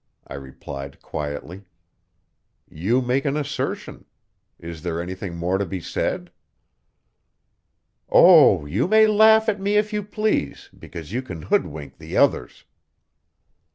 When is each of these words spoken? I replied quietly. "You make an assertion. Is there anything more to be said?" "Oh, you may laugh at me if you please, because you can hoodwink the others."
I 0.25 0.33
replied 0.33 0.99
quietly. 1.03 1.65
"You 2.67 3.03
make 3.03 3.23
an 3.23 3.37
assertion. 3.37 4.05
Is 4.57 4.81
there 4.81 4.99
anything 4.99 5.35
more 5.37 5.59
to 5.59 5.65
be 5.67 5.79
said?" 5.79 6.31
"Oh, 8.09 8.65
you 8.65 8.87
may 8.87 9.05
laugh 9.05 9.47
at 9.47 9.61
me 9.61 9.75
if 9.75 9.93
you 9.93 10.01
please, 10.01 10.71
because 10.75 11.13
you 11.13 11.21
can 11.21 11.43
hoodwink 11.43 11.99
the 11.99 12.17
others." 12.17 12.65